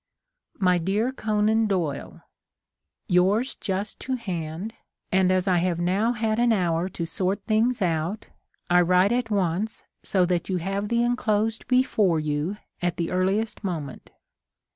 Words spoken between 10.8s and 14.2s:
the enclosed before you at the earliest moment.